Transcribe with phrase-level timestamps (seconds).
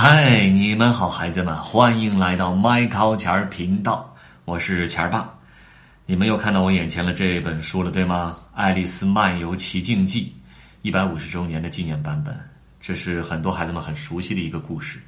[0.00, 5.28] 嗨，你们好，孩子们，欢迎来到麦考钱儿频道，我是钱儿爸。
[6.06, 8.38] 你们又看到我眼前的这本书了，对吗？
[8.54, 10.32] 《爱丽丝漫游奇境记》
[10.82, 12.32] 一百五十周年的纪念版本，
[12.80, 15.00] 这是很多孩子们很熟悉的一个故事。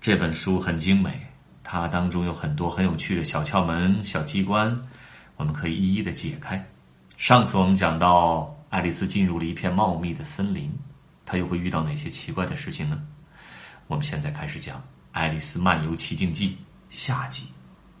[0.00, 1.20] 这本书很精美，
[1.62, 4.74] 它当中有很多很有趣的小窍门、小机关，
[5.36, 6.66] 我们可以一一的解开。
[7.18, 10.72] 上次我们讲到，爱丽丝进入了一片茂密的森林，
[11.26, 12.98] 她又会遇到哪些奇怪的事情呢？
[13.92, 14.78] 我们现在开始讲
[15.12, 16.48] 《爱丽丝漫游奇境记》
[16.88, 17.48] 下集，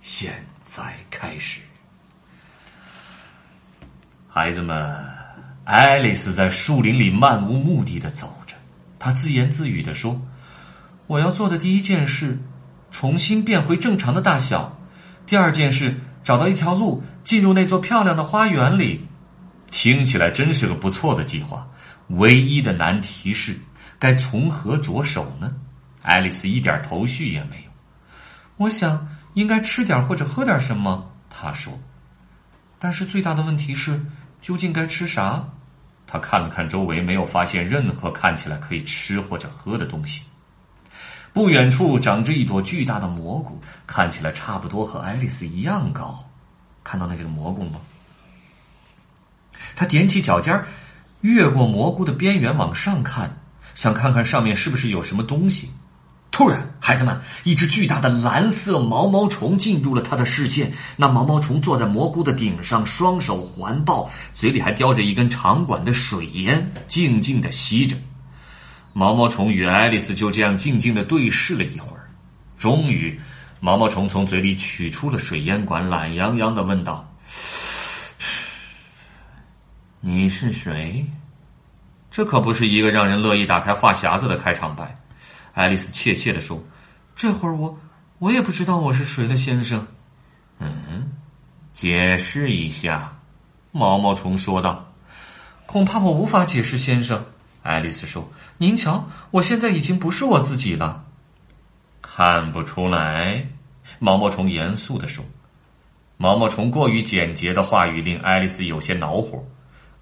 [0.00, 1.60] 现在开始。
[4.26, 4.98] 孩子们，
[5.64, 8.54] 爱丽丝在树林里漫无目的的走着，
[8.98, 10.18] 她自言自语的说
[11.08, 12.40] ：“我要做的第一件事，
[12.90, 14.74] 重新变回正常的大小；
[15.26, 19.06] 第二件事，找到一条路进入那座漂亮的花园里。”
[19.70, 21.68] 听起来真是个不错的计划。
[22.08, 23.54] 唯一的难题是，
[23.98, 25.54] 该从何着手呢？
[26.02, 27.70] 爱丽丝一点头绪也没有。
[28.56, 31.72] 我想应该吃点或者喝点什么，她说。
[32.78, 34.00] 但是最大的问题是，
[34.40, 35.44] 究竟该吃啥？
[36.06, 40.24] 她看了看周围，没有发现任何看起来可以吃或者喝的东西。
[41.32, 46.28] 不远处长着一朵巨大的蘑菇，看起来差不多和爱丽丝一样高。
[46.84, 47.80] 看到那这个蘑菇吗？
[49.74, 50.62] 她踮起脚尖，
[51.22, 53.34] 越过蘑菇的边缘往上看，
[53.74, 55.70] 想看看上面是不是有什么东西。
[56.42, 60.72] 突然，孩子们，一只巨大的蓝色毛毛虫进入了他的视线。
[60.96, 67.96] 那毛毛虫坐在蘑菇的顶上，双手环抱，嘴里还叼着一根长管的水烟，静静的吸着。
[68.92, 72.10] 毛毛虫与爱丽丝就这样静静的对视了一会儿。
[72.58, 73.16] 终于，
[73.60, 77.08] 毛毛虫从嘴里取出了水烟管，懒洋洋的问道
[80.02, 81.06] ：“你是谁？”
[82.10, 84.92] 这可不是一个让人乐意打开话匣子的开场白。
[85.54, 86.62] 爱丽丝怯怯地说
[87.14, 87.78] ：“这会儿我，
[88.18, 89.86] 我也不知道我是谁了，先生。
[90.58, 91.12] ”“嗯，
[91.74, 93.16] 解释一下。”
[93.70, 94.92] 毛毛虫说道。
[95.66, 97.24] “恐怕我无法解释，先生。”
[97.62, 98.30] 爱丽丝说。
[98.58, 101.04] “您瞧，我现在已经不是我自己了。
[102.00, 103.46] ”“看不出来。”
[103.98, 105.24] 毛毛虫严肃地说。
[106.16, 109.44] 毛毛虫过于简洁的话语令爱丽丝有些恼火。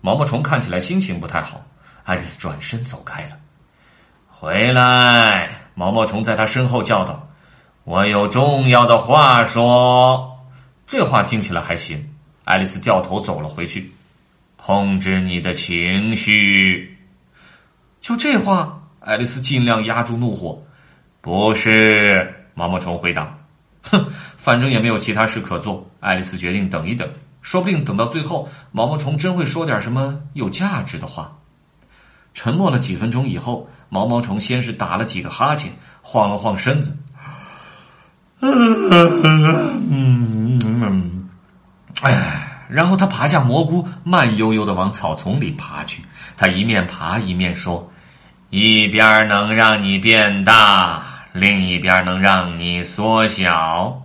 [0.01, 1.65] 毛毛虫看起来心情不太好。
[2.05, 3.39] 爱丽丝转身走开了。
[4.41, 5.51] 回来！
[5.75, 7.29] 毛毛虫在他身后叫道
[7.85, 10.35] ：“我有重要的话说。”
[10.89, 12.15] 这话听起来还行。
[12.45, 13.93] 爱丽丝掉头走了回去。
[14.57, 16.99] 控制你的情绪。
[18.01, 20.63] 就这话，爱丽丝尽量压住怒火。
[21.21, 23.37] 不是，毛毛虫回答
[23.93, 24.07] ：“哼，
[24.39, 27.07] 反正也没有其他事可做。”爱丽丝决定等一等，
[27.43, 31.37] 说不定等到最后，毛毛虫真会说点什么有价值的话。
[32.33, 33.69] 沉默了几分钟以后。
[33.91, 35.71] 毛毛虫先是打了几个哈欠，
[36.01, 36.97] 晃了晃身子，
[38.41, 38.89] 嗯
[39.91, 41.29] 嗯，
[42.01, 46.03] 哎，然后他爬下蘑菇，慢悠悠的往草丛里爬去。
[46.37, 47.93] 他一面爬一面说
[48.49, 51.03] ：“一边能让你变大，
[51.33, 54.01] 另一边能让你缩小。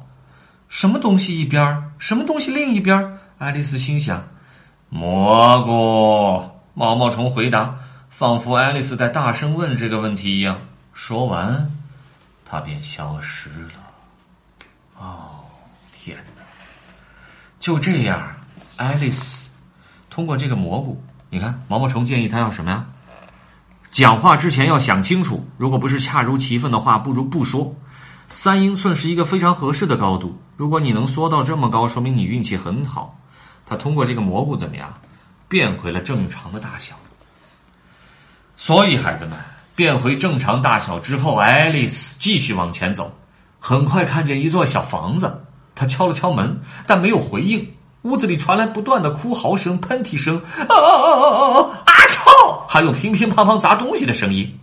[0.67, 1.91] 什么东西一边？
[1.97, 4.27] 什么东西另一边？”爱丽丝心想。
[4.89, 7.75] 蘑菇，毛毛虫回答。
[8.17, 10.57] 仿佛爱丽丝在大声问这个问题一样。
[10.93, 11.69] 说完，
[12.45, 13.91] 他便消失了。
[14.97, 15.43] 哦，
[15.93, 16.41] 天哪！
[17.59, 18.25] 就这样，
[18.77, 19.49] 爱丽丝
[20.09, 22.85] 通过这个蘑菇，你看，毛毛虫建议他要什么呀？
[23.91, 27.75] 讲话之前要想清楚，如果不是恰如其分的话，不如不说。
[28.29, 30.41] 三英寸是一个非常合适的高度。
[30.55, 33.19] 如果你能缩到这么高，说明你运气很好。
[33.65, 35.01] 他通过这个蘑菇怎么样，
[35.49, 36.95] 变回了正常的大小。
[38.57, 39.37] 所以，孩子们
[39.75, 43.13] 变回正常大小之后，爱丽丝继续往前走。
[43.59, 45.43] 很快看见一座小房子，
[45.73, 47.67] 她敲了敲门，但没有回应。
[48.03, 51.83] 屋子里传来不断的哭嚎声、喷嚏声，啊啊啊啊啊！
[51.85, 52.65] 啊操！
[52.69, 54.59] 还有乒乒乓乓砸东西的声音。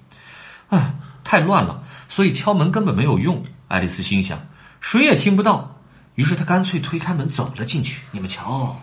[0.69, 3.43] 唉，太乱了，所以敲门根本没有用。
[3.67, 4.39] 爱丽丝心想，
[4.81, 5.77] 谁也听不到。
[6.15, 8.01] 于是她干脆推开门走了进去。
[8.13, 8.81] 你们瞧，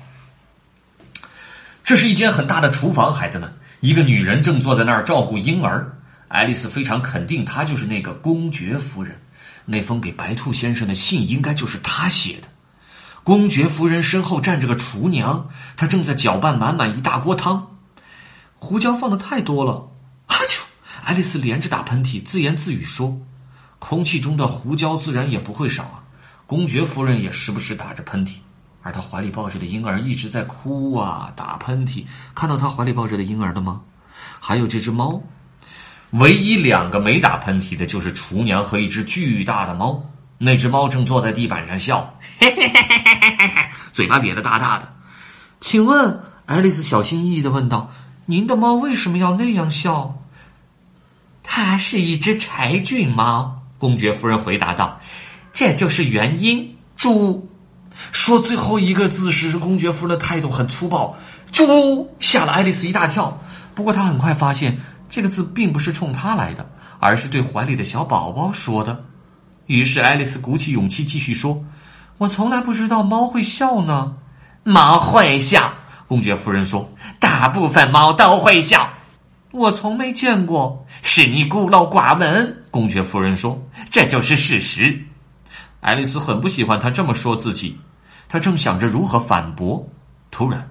[1.83, 3.51] 这是一间很大的厨房，孩子们。
[3.79, 5.97] 一个女人正坐在那儿照顾婴儿，
[6.27, 9.17] 爱丽丝非常肯定，她就是那个公爵夫人。
[9.63, 12.47] 那封给白兔先生的信应该就是她写的。
[13.23, 15.47] 公爵夫人身后站着个厨娘，
[15.77, 17.77] 她正在搅拌满满一大锅汤。
[18.55, 19.89] 胡椒放的太多了，
[20.27, 20.59] 哈啾！
[21.03, 23.17] 爱丽丝连着打喷嚏，自言自语说
[23.79, 26.03] ：“空气中的胡椒自然也不会少啊。”
[26.45, 28.33] 公爵夫人也时不时打着喷嚏。
[28.81, 32.05] 而他怀里抱着的婴儿一直在哭啊，打喷嚏。
[32.33, 33.81] 看到他怀里抱着的婴儿了吗？
[34.39, 35.21] 还有这只猫，
[36.11, 40.03] 唯一两个没打喷嚏的就是厨娘和一只巨大的猫。
[40.37, 44.93] 那只猫正坐在地板上笑，嘿嘿嘿嘿嘿嘿嘿，嘴巴咧得大大的。
[45.59, 47.91] 请问，爱丽丝小心翼翼的问道
[48.27, 50.23] ：“您的猫为什么要那样笑？”
[51.43, 55.01] 它是一只柴郡猫，公爵夫人回答道
[55.51, 57.49] ：“这就是原因。”猪
[58.12, 61.16] 说最后一个字时，公爵夫人的态度很粗暴。
[61.51, 63.36] 猪吓了爱丽丝一大跳，
[63.74, 64.78] 不过她很快发现
[65.10, 66.69] 这个字并不是冲她来的，
[67.00, 69.04] 而是对怀里的小宝宝说的。
[69.66, 71.63] 于是爱丽丝鼓起勇气继续说
[72.18, 74.16] ：“我从来不知道猫会笑呢。
[74.63, 75.74] ”“猫会笑。”
[76.07, 78.90] 公爵夫人说，“大部分猫都会笑。
[79.51, 80.86] ”“我从没见过。
[81.01, 83.60] ”“是你孤陋寡闻。”公爵夫人说
[83.90, 85.00] ，“这就是事实。”
[85.81, 87.78] 爱丽丝很不喜欢他这么说自己，
[88.29, 89.85] 他正想着如何反驳，
[90.31, 90.69] 突然。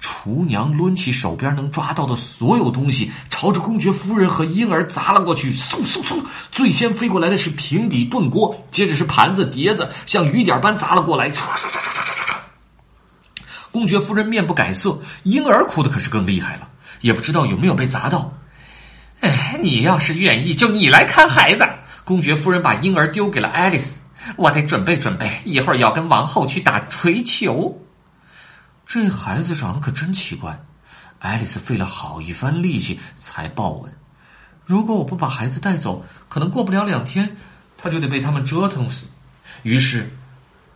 [0.00, 5.54] 厨娘抡起手边能抓到的所有东西，朝着公爵夫人和婴儿砸了过去。
[5.54, 6.20] 嗖嗖嗖！
[6.50, 11.30] 最先飞过来的是平底炖锅，接着是盘子、碟子，像雨点般砸了过来。
[11.30, 12.34] 唰唰唰唰唰唰！
[13.70, 16.68] 公爵夫人面不改色，婴儿哭的可是更厉害了，
[17.00, 18.32] 也不知道有没有被砸到。
[19.20, 21.64] 哎，你要是愿意，就你来看孩子。
[22.02, 24.00] 公爵夫人把婴儿丢给了爱丽丝，
[24.36, 27.78] 我得准备准备，一会儿要跟王后去打锤球。
[28.86, 30.58] 这孩子长得可真奇怪，
[31.18, 33.92] 爱丽丝费了好一番力气才抱稳。
[34.64, 37.36] 如果我不把孩子带走，可能过不了两天，
[37.76, 39.06] 他就得被他们折腾死。
[39.62, 40.10] 于是，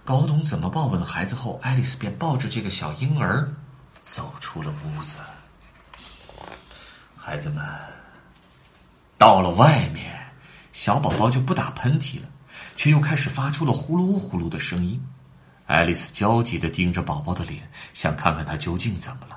[0.05, 3.53] 搞懂怎么抱稳孩子后，爱丽丝便抱着这个小婴儿
[4.03, 5.19] 走出了屋子。
[7.17, 7.65] 孩子们
[9.19, 10.17] 到了外面，
[10.73, 12.29] 小宝宝就不打喷嚏了，
[12.77, 15.03] 却又开始发出了呼噜呼噜的声音。
[15.67, 19.37] 爱丽丝焦急的盯着宝宝的脸，想看看他究竟怎么了。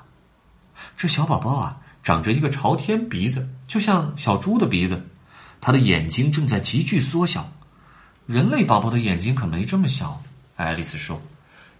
[0.96, 5.04] 这小宝宝啊，长着一个朝天鼻子，就像小猪的鼻子，
[5.60, 7.50] 他的眼睛正在急剧缩小。
[8.26, 10.22] 人类宝宝的眼睛可没这么小。
[10.54, 11.20] 爱丽丝说：“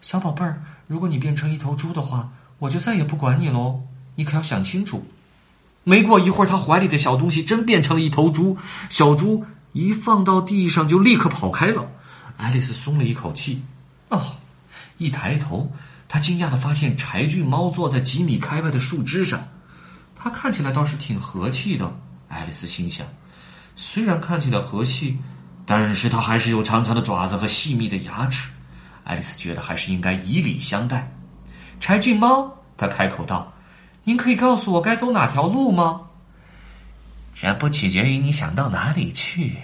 [0.03, 3.83] 小宝贝儿，如果你变成一头猪的话，我就再也不管你喽。
[4.17, 5.07] 你可要想清楚。”
[5.85, 8.59] 没过一会儿，他怀里的小东西真变成了一头猪。
[8.89, 11.87] 小猪一放到地上，就立刻跑开了。
[12.37, 13.63] 爱丽丝松了一口气。
[14.09, 14.37] 哦。
[14.99, 15.73] 一抬头，
[16.09, 19.43] 她惊讶的发现柴郡猫坐在几米开外的树枝上，
[20.15, 21.91] 它看起来倒是挺和气的。
[22.29, 23.07] 爱丽丝心想，
[23.75, 25.19] 虽然看起来和气，
[25.65, 28.51] 但是它还是有长长的爪子和细密的牙齿。
[29.05, 31.11] 爱丽丝觉得还是应该以礼相待。
[31.81, 33.51] 柴郡猫，他开口道
[34.05, 36.03] ：“您可以告诉我该走哪条路吗？”
[37.43, 39.57] 这不取决于你想到哪里去，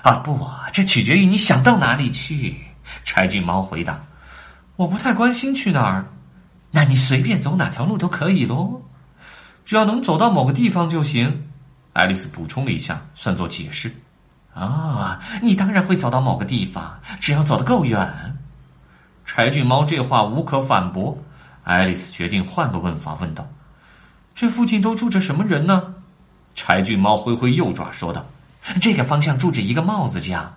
[0.00, 2.56] 啊不，这取决于你想到哪里去。
[3.04, 4.02] 柴郡猫回答。
[4.76, 6.06] 我不太关心去哪儿，
[6.70, 8.80] 那你随便走哪条路都可以喽，
[9.66, 11.48] 只要能走到某个地方就行。
[11.92, 13.94] 爱丽丝补充了一下，算作解释。
[14.54, 18.10] 啊，你当然会走到某个地方，只要走得够远。
[19.26, 21.14] 柴郡猫这话无可反驳。
[21.62, 23.46] 爱丽丝决定换个问法，问道
[24.34, 25.91] ：“这附近都住着什么人呢？”
[26.54, 28.24] 柴郡猫挥挥右爪说道
[28.80, 30.52] ：“这个方向住着一个帽子匠。”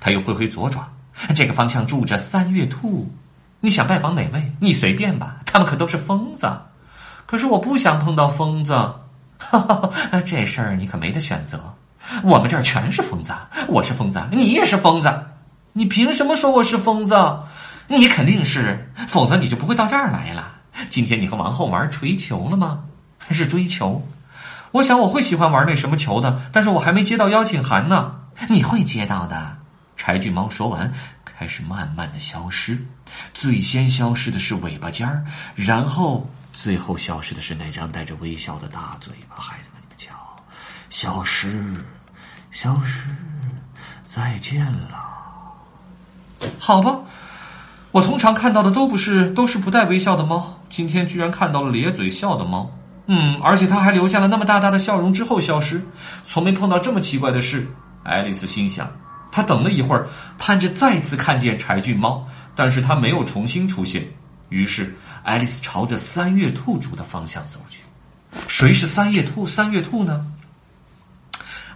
[0.00, 0.88] 他又挥挥左爪
[1.34, 3.10] ：“这个方向住着三月兔。”
[3.60, 4.52] 你想拜访哪位？
[4.60, 6.50] 你随便吧，他们可都是疯子。
[7.26, 8.72] 可是我不想碰到疯子，
[9.38, 9.90] 哈哈
[10.26, 11.74] 这事儿你可没得选择。
[12.22, 13.32] 我们这儿全是疯子，
[13.66, 15.10] 我是疯子，你也是疯子。
[15.72, 17.14] 你凭什么说我是疯子？
[17.86, 20.56] 你肯定是，否则你就不会到这儿来了。
[20.90, 22.80] 今天你和王后玩锤球了吗？
[23.18, 24.06] 还是追球？
[24.74, 28.16] 我想我会喜欢玩那什么球的，但是我还没接到邀请函呢。
[28.48, 29.58] 你会接到的。
[29.96, 30.92] 柴郡猫说完。
[31.36, 32.78] 开始慢慢的消失，
[33.34, 35.24] 最先消失的是尾巴尖儿，
[35.56, 39.42] 然后最后消失的是那张带着微笑的大嘴巴。
[39.42, 40.14] 孩子们，你们瞧，
[40.90, 41.84] 消失，
[42.52, 43.08] 消失，
[44.04, 44.96] 再见了。
[46.60, 47.00] 好吧，
[47.90, 50.60] 我通常看到的都不是，都是不带微笑的猫。
[50.70, 52.70] 今天居然看到了咧嘴笑的猫，
[53.06, 55.82] 嗯，而且他还留下了那么大大的笑容之后消失，
[56.24, 57.66] 从没碰到这么奇怪的事。
[58.02, 58.90] 爱丽丝心想。
[59.30, 60.06] 他等了一会儿，
[60.38, 64.06] 盼着再次看见柴郡猫，但是它没有重新出现。
[64.48, 64.94] 于是，
[65.24, 67.80] 爱丽丝朝着三月兔住的方向走去。
[68.46, 69.44] 谁是三月兔？
[69.44, 70.24] 三月兔呢？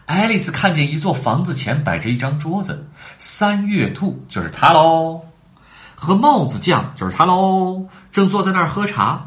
[0.07, 5.21] 爱丽丝看见一座房子前摆着一张桌子，三月兔就是他喽，
[5.97, 9.27] 和帽子匠就是他喽，正坐在那儿喝茶。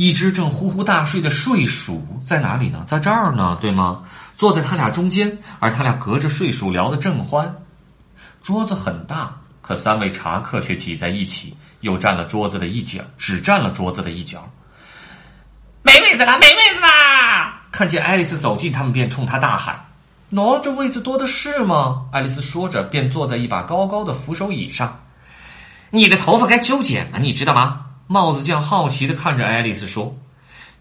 [0.00, 2.82] 一只正呼呼大睡的睡鼠在哪里呢？
[2.88, 4.02] 在这儿呢，对吗？
[4.34, 7.54] 坐在他俩中间，而他俩隔着睡鼠聊得正欢。
[8.42, 14.50] 桌子很大，可三位茶客却挤在一起，又占了桌子的一角，只占了桌子的一角。
[15.82, 17.60] 没位子啦，没位子啦！
[17.70, 19.84] 看见爱丽丝走近，他们便冲她大喊
[20.32, 24.98] ：“喏，这位子多的是吗？”爱丽丝说着，便坐在一把高高的扶手椅上。
[25.90, 27.84] 你的头发该修剪了，你知道吗？
[28.12, 30.12] 帽子匠好奇的看着爱丽丝说：“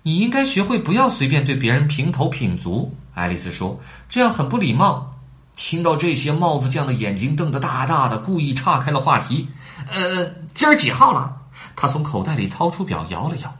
[0.01, 5.13] 你应该学会不要随便对别人评头品足。”爱丽丝说：“这样很不礼貌。”
[5.55, 9.48] 听到这些，帽子匠的眼睛瞪得大大的，故意岔开了话题
[9.93, 11.31] ：“呃，今儿几号了？”
[11.77, 13.55] 他从口袋里掏出表，摇了摇。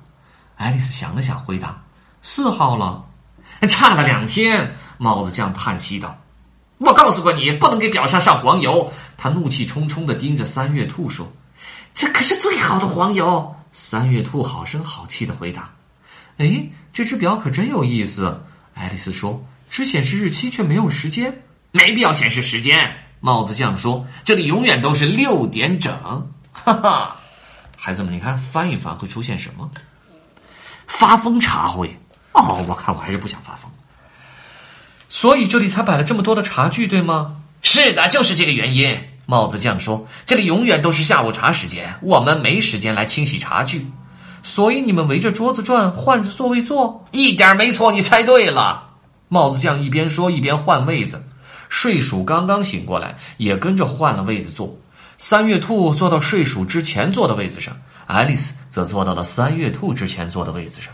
[0.56, 1.80] 爱丽丝想了想，回答
[2.24, 3.06] ：“四号了。”
[3.70, 4.76] 差了两天。
[4.98, 6.18] 帽子匠叹息道
[6.80, 11.32] ：“我告诉过你，不能给表上上黄油。”他怒气冲冲的盯着三月兔说。
[11.94, 13.56] 这可是最好的黄油！
[13.72, 15.70] 三月兔好声好气的回答。
[16.38, 18.42] 哎，这只表可真有意思。
[18.74, 22.96] 爱丽丝说：“只显示日期，却没有时间。”没必要显示时间。
[23.20, 25.94] 帽子匠说：“这里永远都是六点整。”
[26.52, 27.16] 哈哈，
[27.78, 29.70] 孩子们，你看翻一翻会出现什么？
[30.88, 31.96] 发疯茶会。
[32.32, 33.70] 哦，我看我还是不想发疯。
[35.10, 37.42] 所以这里才摆了这么多的茶具，对吗？
[37.62, 38.98] 是的，就是这个原因。
[39.30, 43.86] 帽子匠说：“这里永远都是下午茶时间，我们没时间来清洗茶具，
[44.42, 47.06] 所以你们围着桌子转，换着座位坐。
[47.12, 48.90] 一点没错，你猜对了。”
[49.30, 51.24] 帽子匠一边说一边换位子。
[51.70, 54.76] 睡鼠刚刚醒过来，也跟着换了位子坐。
[55.20, 60.92] 三月兔坐到睡鼠之前坐的位子上，爱丽丝则坐到了三月兔之前坐的位子上。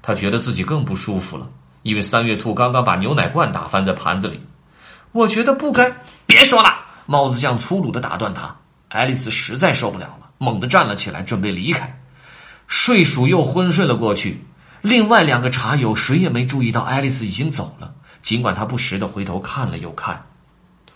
[0.00, 1.46] 她觉得自己更不舒服了，
[1.82, 4.40] 因为三月兔刚刚把牛奶罐打翻在盘子里。
[5.12, 5.92] 我觉得不该，
[6.24, 6.85] 别说了。
[7.06, 8.54] 帽子匠粗鲁的打断他，
[8.88, 12.00] 爱丽丝实在受不了了，猛地站了起来，准备离开。
[12.66, 14.44] 睡鼠又昏睡了过去。
[14.82, 20.26] 另外两个茶友谁也没注意到爱丽丝已经走了，尽管她不时的回头看了又看。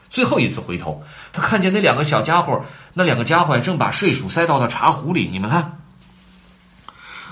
[0.09, 1.03] 最后一次回头，
[1.33, 5.29] 她看见那两个小家伙，那两个家伙正把睡鼠塞到了茶壶里。
[5.31, 5.79] 你们看，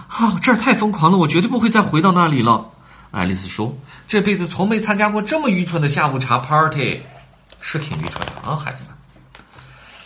[0.08, 2.70] 啊，这儿太疯狂了，我绝对不会再回到那里了。
[3.11, 7.02] 爱丽丝说：“这辈子从没参加过这么愚蠢的下午茶 party。”
[7.60, 8.94] 是挺愚蠢的啊，孩子们！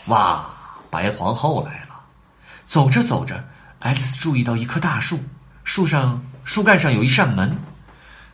[0.06, 0.47] 哇，
[0.90, 2.00] 白皇后来了。
[2.64, 3.44] 走着走着，
[3.80, 5.21] 爱丽丝注意到一棵大树，
[5.64, 7.56] 树上树干上有一扇门。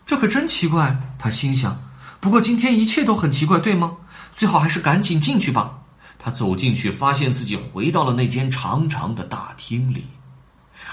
[0.06, 1.78] 这可真奇怪，她心想。
[2.20, 3.92] 不过今天一切都很奇怪，对吗？
[4.32, 5.78] 最好还是赶紧进去吧。
[6.18, 10.06] 她走进去，发现自己回到了那间长长的大厅里。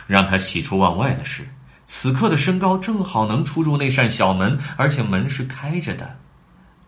[0.07, 1.47] 让她喜出望外的是，
[1.85, 6.17] 此刻的身高正好能出入那扇小门，而且门是开着的。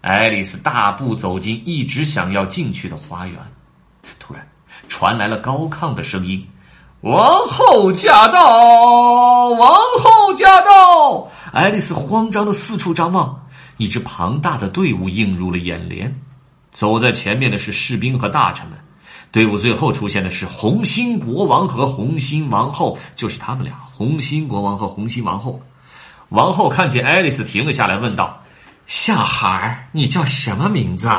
[0.07, 3.37] 爱丽丝大步走进一直想要进去的花园，
[4.17, 4.47] 突然
[4.87, 6.47] 传来了高亢的声音
[7.03, 9.49] ：“王后驾到！
[9.49, 16.17] 王后驾到！”爱丽丝慌张的四处张望，一支庞大的队伍映入了眼帘。
[16.71, 18.79] 走在前面的是士兵和大臣们，
[19.33, 23.73] 队伍最后出现的是红心国王和红心王后，就是他们俩。
[23.91, 25.59] 红心国王和红心王后。
[26.29, 28.41] 王后看见爱丽丝，停了下来，问道。
[28.87, 31.11] 小孩儿，你叫什么名字？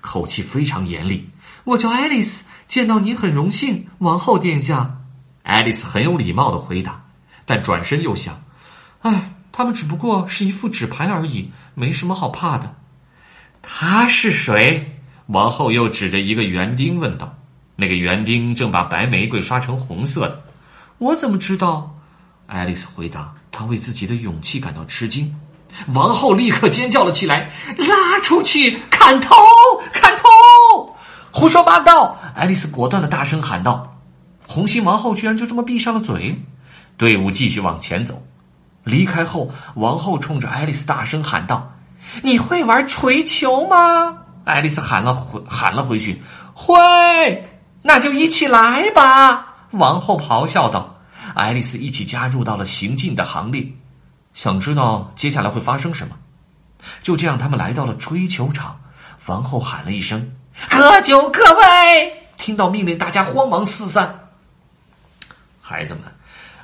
[0.00, 1.28] 口气非常严厉。
[1.64, 4.98] 我叫爱丽丝，见到你很荣幸，王后殿下。
[5.42, 7.04] 爱丽丝很有礼貌的回答，
[7.44, 8.42] 但转身又想：
[9.02, 12.74] 哎，他们只不过是一副纸牌而已，没什么好怕的。
[13.60, 14.98] 他是谁？
[15.26, 17.36] 王后又指着一个园丁问道。
[17.76, 20.42] 那个园丁正把白玫瑰刷成红色的。
[20.96, 21.94] 我怎么知道？
[22.46, 23.34] 爱丽丝回答。
[23.50, 25.34] 她为自己的勇气感到吃惊。
[25.94, 29.34] 王后立刻尖叫了起来：“拉出去，砍头，
[29.92, 30.94] 砍头！”
[31.32, 32.18] 胡说八道！
[32.34, 33.96] 爱丽丝果断的大声喊道。
[34.46, 36.40] 红心王后居然就这么闭上了嘴。
[36.96, 38.22] 队伍继续往前走。
[38.84, 41.72] 离开后，王后冲着爱丽丝大声喊道
[42.22, 46.20] ：“你会玩锤球吗？”爱丽丝喊了回喊了回去
[46.52, 47.48] ：“会。”
[47.84, 49.46] 那就一起来吧！
[49.70, 50.96] 王后咆哮道。
[51.34, 53.66] 爱丽丝一起加入到了行进的行列。
[54.34, 56.16] 想知道接下来会发生什么？
[57.02, 58.80] 就这样，他们来到了追球场。
[59.26, 60.32] 王后喊了一声
[60.68, 64.28] ：“喝酒，各位！”听到命令，大家慌忙四散。
[65.60, 66.02] 孩子们，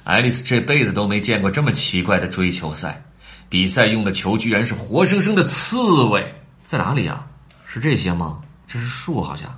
[0.03, 3.01] 爱丽丝这辈子都没见过这么奇怪的追球赛。
[3.49, 6.35] 比赛用的球居然是活生生的刺猬，
[6.65, 7.25] 在哪里呀？
[7.65, 8.41] 是这些吗？
[8.67, 9.49] 这是树，好像。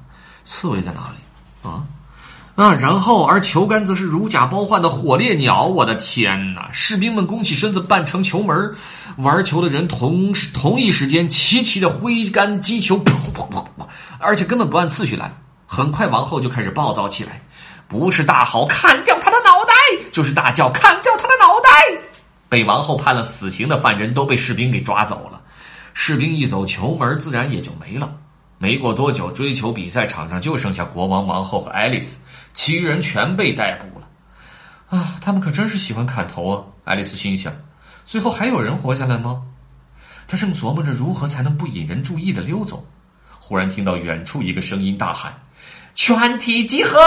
[0.45, 1.69] 刺猬在哪里？
[1.69, 1.87] 啊？
[2.61, 5.65] 啊，然后而球杆则是如假包换的火烈鸟。
[5.65, 6.69] 我的天哪！
[6.71, 8.77] 士兵们弓起身子扮成球门，
[9.17, 13.87] 玩球的人同时同一时间齐齐的挥杆击球，噗噗噗噗，
[14.19, 15.33] 而且根本不按次序来。
[15.65, 17.41] 很快，王后就开始暴躁起来，
[17.89, 19.73] 不是大吼砍掉他的脑袋，
[20.13, 21.71] 就是大叫砍掉他的脑袋。
[22.51, 25.41] 被王后判了死刑的犯人都被士兵给抓走了。
[25.95, 28.13] 士兵一走，球门自然也就没了。
[28.63, 32.15] 没过多久，追求比赛场上就剩下国王、王后和爱丽丝。
[32.53, 34.07] 其余人全被逮捕了，
[34.91, 35.17] 啊！
[35.19, 36.63] 他们可真是喜欢砍头啊！
[36.85, 37.51] 爱丽丝心想。
[38.05, 39.43] 最后还有人活下来吗？
[40.29, 42.87] 他正琢磨着如何才能不引人注意的溜走，
[43.39, 45.33] 忽然听到远处一个声音大喊
[45.97, 46.99] ：“全体集合，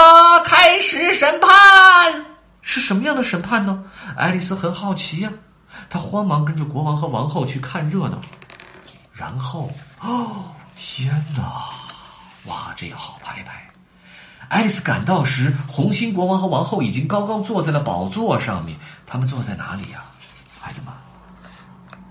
[0.44, 2.24] 开始审判！”
[2.62, 3.84] 是什么样的审判呢？
[4.16, 5.30] 爱丽丝很好奇呀，
[5.88, 8.20] 她慌忙跟着国王和王后去看热闹。
[9.12, 9.70] 然后，
[10.00, 10.46] 哦，
[10.76, 11.42] 天哪！
[12.46, 13.52] 哇，这也好拍拍！
[14.48, 18.76] 爱丽丝赶到时，红心国王和王后已经高高坐在了宝座上面。
[19.06, 20.04] 他们坐在哪里呀，
[20.60, 20.92] 孩子们？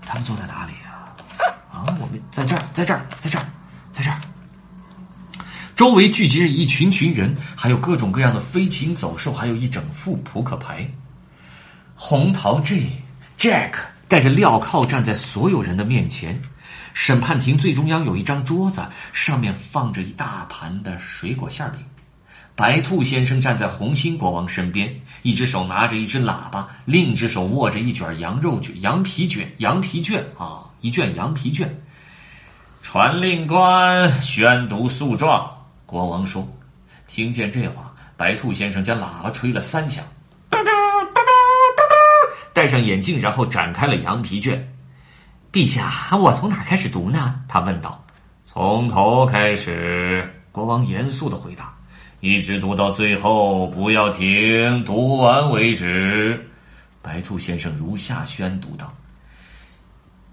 [0.04, 1.14] 他们坐在哪里呀？
[1.72, 3.44] 啊，我们在这儿，在这儿，在这儿，
[3.92, 4.20] 在这儿。
[5.76, 10.88] 周围聚集着一群群人，还有各种各样的飞禽走兽，还有一整副扑克牌。
[11.94, 13.02] 红桃 J
[13.38, 13.74] Jack
[14.08, 16.42] 带着镣铐站在所有人的面前。
[16.94, 18.82] 审判庭最中央有一张桌子，
[19.12, 21.80] 上面放着一大盘的水果馅饼。
[22.56, 30.24] 白兔先生站在红心国王身边，一只手拿着一只喇叭，另一只手握着一卷羊肉卷、羊皮卷、羊皮卷。
[30.38, 31.82] 啊，一卷羊皮卷。
[32.80, 35.50] 传令官宣读诉状。
[35.84, 36.48] 国王说
[37.08, 40.04] ：“听见这话，白兔先生将喇叭吹了三响，
[42.52, 44.72] 戴上眼镜，然后展开了羊皮卷。
[45.54, 48.04] 陛下，我从哪开始读呢？”他问道。
[48.44, 51.72] “从头开始。”国王严肃的回答
[52.18, 56.44] ，“一直读到最后，不要停，读完为止。”
[57.00, 58.92] 白兔先生如下宣读道：“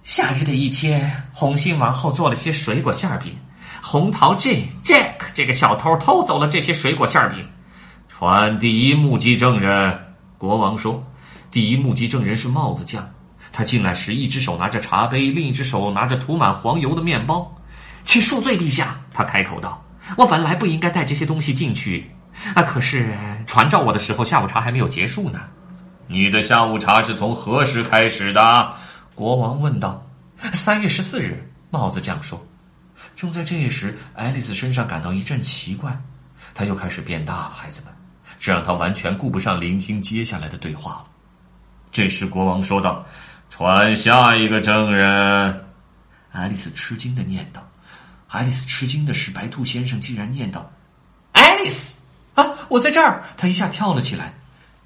[0.02, 3.32] 夏日的一天，红心王后做了些水果馅饼。”
[3.80, 7.48] 红桃 J Jack 这个小偷偷走了这些水果馅饼。
[8.08, 10.00] 传第一目击证人，
[10.40, 11.04] 国王说
[11.52, 13.08] ：“第一目击证人是帽子匠。
[13.52, 17.54] 他进来时，一只手拿着茶杯，另一只手拿着涂满黄油的面包。
[18.04, 19.84] 请恕罪，陛下。”他开口道
[20.18, 22.10] ：“我本来不应该带这些东西进去
[22.56, 23.14] 啊，可是
[23.46, 25.42] 传召我的时候，下午茶还没有结束呢。”
[26.08, 28.74] 你的下午茶是从何时开始的？
[29.16, 30.02] 国王问道。
[30.54, 32.42] “三月十四日。”帽子匠说。
[33.16, 35.96] 正在这时，爱丽丝身上感到一阵奇怪，
[36.54, 37.52] 她又开始变大了。
[37.54, 37.94] 孩子们，
[38.40, 41.06] 这让她完全顾不上聆听接下来的对话了。
[41.92, 43.06] 这时，国王说道
[43.62, 45.68] ：“传下一个证人。”
[46.34, 47.70] 爱丽丝吃惊的念道
[48.28, 50.72] ：“爱丽丝吃惊的是，白兔先生竟然念道
[51.34, 52.02] ：‘爱丽丝
[52.34, 54.34] 啊，我在这儿！’他一下跳了起来。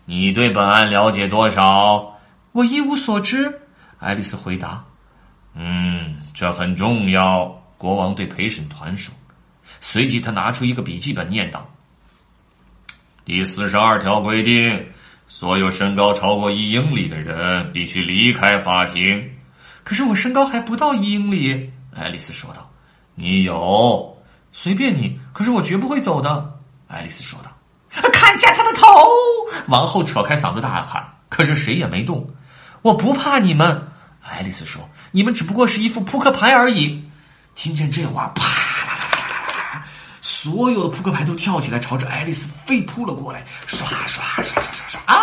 [0.03, 2.19] 你对本案了解多少？
[2.51, 3.61] 我一无所知。”
[3.97, 4.83] 爱丽丝回答。
[5.55, 7.45] “嗯，这很重要。”
[7.79, 9.15] 国王对陪审团说，
[9.79, 11.69] 随即他拿出一个笔记本，念道
[13.23, 14.85] ：“第四十二条规定，
[15.27, 19.31] 所有身高超过一英里的人必须离开法庭。”
[19.83, 22.69] 可是我身高还不到一英里，爱丽丝说道。
[23.13, 24.17] “你有，
[24.51, 25.19] 随便你。
[25.31, 26.53] 可是我绝不会走的。”
[26.88, 27.51] 爱丽丝说道。
[28.11, 28.88] “砍下他的头！”
[29.69, 31.07] 王后扯开嗓子大喊。
[31.29, 32.27] 可是谁也没动。
[32.81, 33.88] “我不怕你们。”
[34.21, 37.03] 爱丽丝说，“你们只不过是一副扑克牌而已。”
[37.53, 38.64] 听见这话，啪！
[40.25, 44.99] 所有的扑克牌都跳起来，朝着爱丽丝飞扑了过来，刷刷刷刷刷刷！
[45.05, 45.15] 啊！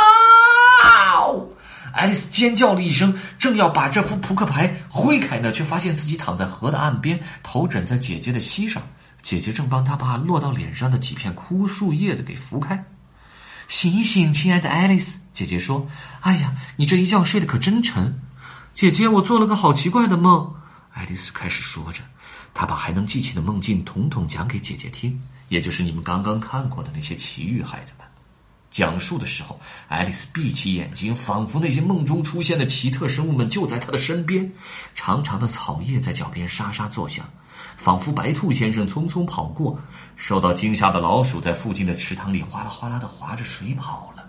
[1.93, 8.81] 爱丽丝尖叫了一声，正要把这副扑克牌挥开呢，却发现自己躺在河的岸边，头枕在姐姐的膝上，
[9.25, 12.85] 姐姐正帮她把落到脸上的几片枯树叶子给拂开。
[13.67, 15.85] 醒一醒，亲爱的爱丽丝，姐姐说
[16.23, 18.21] ：“哎呀，你这一觉睡得可真沉。”
[18.73, 20.55] 姐姐，我做了个好奇怪的梦。
[20.93, 21.99] 爱丽丝开始说着。
[22.55, 27.62] 他把还能记起的梦境统统讲给姐姐听，也就是你们刚刚看过的那些奇遇。
[27.62, 28.07] 孩子们，
[28.71, 34.51] 讲述的时候，爱丽丝闭起眼睛，仿佛那些梦中出现的奇特生物们就在她的身边。
[34.95, 37.25] 长长的草叶在脚边沙沙作响，
[37.77, 39.79] 仿佛白兔先生匆匆跑过。
[40.17, 44.29] 受到惊吓的老鼠在附近的池塘里哗啦哗啦的划着水跑了。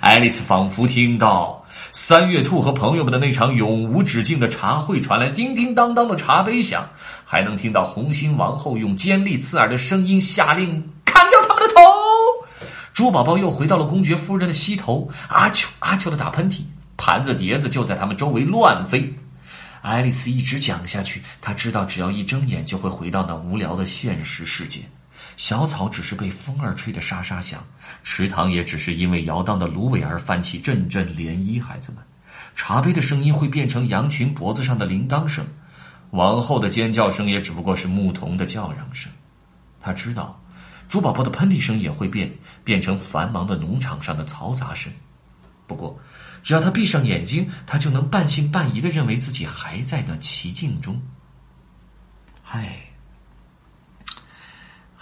[0.00, 1.59] 爱丽丝仿佛听到。
[1.92, 6.88] 三月兔和朋友们的那场永无止境的茶会传来叮叮当当的茶杯响，
[7.24, 11.80] 还能听到红心王后用尖利刺耳的声音下令砍掉他们的头。
[12.92, 16.60] 猪宝宝又回到了公爵夫人的膝头，阿丘阿丘的打喷嚏，
[16.96, 19.12] 盘子碟子就在他们周围乱飞。
[19.82, 24.80] 爱丽丝一直讲下去，她知道只要一睁眼就会回到那无聊的现实世界。
[25.40, 27.64] 小草只是被风儿吹得沙沙响，
[28.02, 31.58] 池塘也只是因为摇荡的芦苇而泛起阵阵涟漪。
[31.58, 32.04] 孩子们，
[32.54, 35.42] 茶杯的声音会变成羊群脖子上的铃铛声，
[36.10, 39.10] 王后的尖叫声也只不过是牧童的叫嚷声。
[39.80, 40.38] 他知道，
[40.90, 42.30] 猪宝宝的喷嚏声也会变，
[42.62, 44.92] 变成繁忙的农场上的嘈杂声。
[45.66, 45.98] 不过，
[46.42, 51.00] 只要他闭上眼睛，他就能半信半疑的认为自己还在那奇境中。
[52.42, 52.89] 嗨。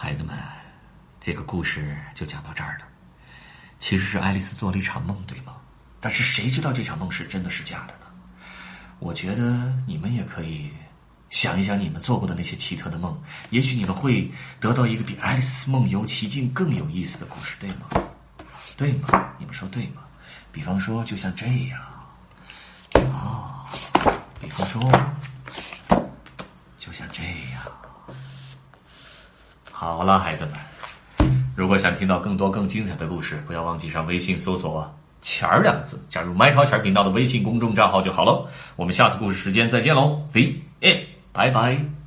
[0.00, 0.38] 孩子们，
[1.20, 2.86] 这个故事就讲到这儿了。
[3.80, 5.56] 其实是爱丽丝做了一场梦，对吗？
[5.98, 8.06] 但是谁知道这场梦是真的是假的呢？
[9.00, 10.70] 我觉得你们也可以
[11.30, 14.30] 想一想你们做过的那些奇特的梦，也许你们会
[14.60, 17.88] 得到一个比《爱丽丝梦游奇境》更有意思的故事，对吗？
[18.76, 19.32] 对吗？
[19.36, 20.02] 你们说对吗？
[20.52, 21.80] 比方说，就像这样，
[23.12, 23.66] 啊，
[24.40, 24.80] 比方说，
[26.78, 27.87] 就像这样。
[29.80, 38.44] 好了，孩子们，如果想听到更多更精彩的故事，不要忘记上微信搜索“钱儿”两个字，加入麦考钱儿频道的微信公众账号就好了。
[38.74, 41.00] 我们下次故事时间再见喽，V N，，
[41.32, 41.97] 拜拜。